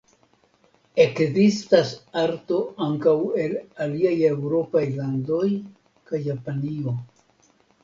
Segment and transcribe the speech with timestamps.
[1.03, 1.91] Ekzistas
[2.21, 2.57] arto
[2.87, 3.13] ankaŭ
[3.45, 3.55] el
[3.87, 5.45] aliaj eŭropaj landoj
[6.11, 6.99] kaj Japanio.